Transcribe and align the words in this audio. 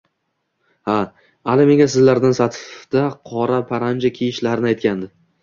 Ha, 0.89 0.95
Ali 1.53 1.67
menga 1.71 1.87
sizlarda 1.97 2.31
Satifda 2.39 3.05
qora 3.33 3.61
paranji 3.75 4.13
kiyishlarini 4.19 4.73
aytgandi 4.75 5.13